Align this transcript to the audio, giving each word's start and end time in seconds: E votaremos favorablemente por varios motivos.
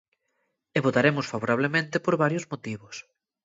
E 0.77 0.79
votaremos 0.85 1.29
favorablemente 1.33 1.95
por 2.05 2.15
varios 2.23 2.45
motivos. 2.51 2.95